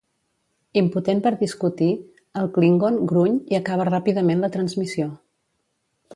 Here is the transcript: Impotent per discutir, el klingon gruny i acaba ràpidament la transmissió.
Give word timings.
Impotent 0.79 1.19
per 1.27 1.31
discutir, 1.41 1.89
el 2.41 2.49
klingon 2.57 2.99
gruny 3.13 3.37
i 3.55 3.59
acaba 3.61 3.87
ràpidament 3.93 4.43
la 4.47 4.51
transmissió. 4.57 5.11